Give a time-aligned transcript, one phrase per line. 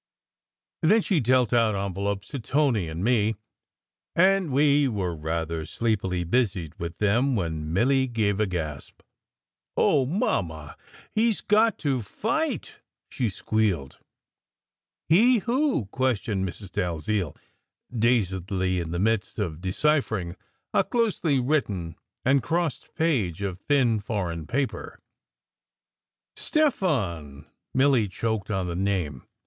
[0.81, 3.35] Then she dealt out envelopes to Tony SECRET HISTORY and me,
[4.15, 9.03] and we were rather sleepily busied with them when Milly gave a gasp."
[9.77, 10.75] Oh, Mamma,
[11.13, 12.79] he s got to fight!"
[13.11, 13.99] she squealed.
[15.07, 16.71] "He who?" questioned Mrs.
[16.71, 17.37] Dalziel
[17.95, 20.35] dazedly in the midst of deciphering
[20.73, 21.95] a closely written
[22.25, 24.99] and crossed page of thin foreign paper."
[26.35, 27.45] Stefan!"
[27.75, 29.27] Milly choked on the name.